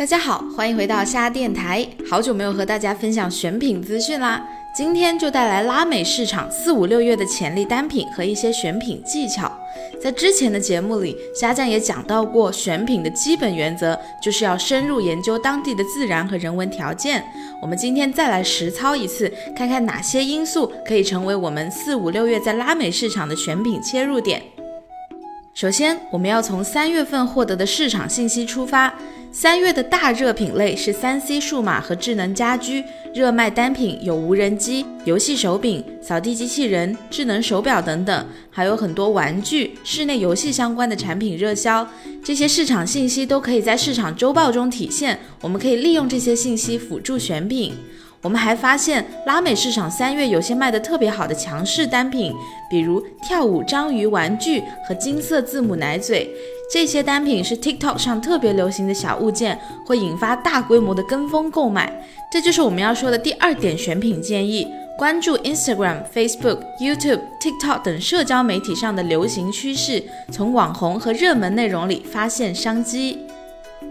[0.00, 1.86] 大家好，欢迎回到虾电台。
[2.08, 4.42] 好久没有和大家分享选品资讯啦，
[4.74, 9.52] 今天就带来拉美市场四五六月的潜力单品和一些选品技巧。
[10.02, 17.22] 在之前的节目里，虾酱也讲到过，选品的基本原则就是要深入研究当地的自然和人文条件。
[17.60, 24.40] 我们今天再来实操一次，看看哪些因素可以成为我们四五六月在拉美市场的选品切入点。
[25.52, 28.94] 首先，我们要从三月份获得的市场信息出发。
[29.32, 32.82] 三月的大热品类是三 C 数码和智能家居，
[33.12, 41.86] 热卖单品有无人机、游戏手柄、扫地机器人、智能手表等等，还有很多玩具、室内游戏相关的产品热销。
[42.24, 47.74] 这些市场信息都可以在市场周报中体现，我们可以利用这些信息辅助选品。
[48.22, 52.34] 我们还发现，拉美市场三月有些卖的特别好的强势单品，
[52.68, 56.30] 比如跳舞章鱼玩具和金色字母奶嘴，
[56.70, 61.90] 这些单品是 TikTok 上特别流行的小物件，会引发大规模的跟风购买。
[62.30, 64.68] 这就是我们要说的第二点选品建议：
[64.98, 73.18] 关注 Instagram、Facebook、YouTube、TikTok 等社交媒体上的流行趋势，从网红和热门内容里发现商机。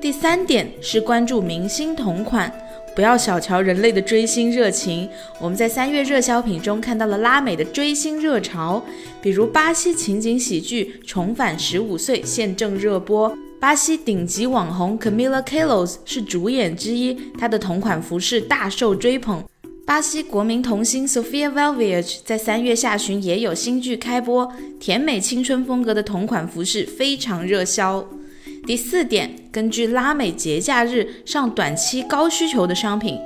[0.00, 2.52] 第三点是关注明星同款。
[2.96, 5.06] 不要小瞧人类的追星热情，
[5.38, 8.82] 我们在三月热销品中看到了拉美的追星热潮，
[9.20, 19.44] 比如巴西情景喜剧《重返十五岁》现正热播，巴西顶级网红 Camila Cabello 是主演之一，她的同款服饰大受追捧。
[19.84, 28.08] 巴西国民童星 Sofia Valverde 在三月下旬也有新剧开播，甜美青春风格的同款服饰非常热销。
[28.66, 33.16] 第四点，根据拉美节假日上短期高需求的商品，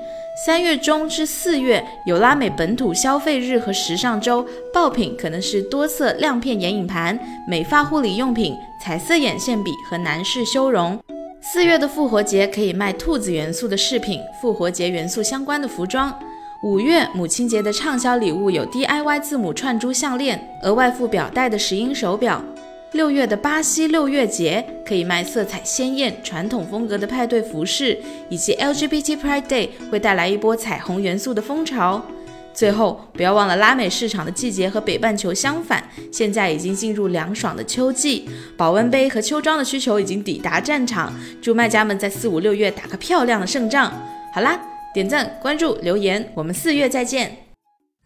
[0.44, 11.00] 三月中至四月有拉美本土消费日和时尚周，爆品可能是多色亮片眼影盘、美发护理用品、彩色眼线笔和男士修容。
[11.40, 16.14] 四月的复活节可以卖兔子元素的饰品，复活节元素相关的服装。
[16.62, 22.44] 五月母亲节的畅销礼物有 DIY 字母串珠项链，额外附表带的石英手表。
[22.92, 27.96] 六月的巴西六月节可以卖色彩鲜艳、传统风格的派对服饰，
[28.28, 32.04] 以及 LGBT Pride Day 会带来一波彩虹元素的风潮。
[32.52, 41.14] 最后，不要忘了拉美市场的季节和北半球相反，现在已经进入凉爽的秋季，保温杯和秋装的需求已经抵达战场。
[41.40, 43.92] 祝卖家们在四五六月打个漂亮的胜仗！
[44.34, 44.60] 好啦，
[44.92, 47.36] 点赞、关注、留言，我们四月再见。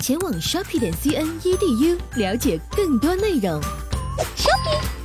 [0.05, 3.59] 前往 shopping 点 cn edu 了解更多内容。
[4.37, 5.04] Shopping。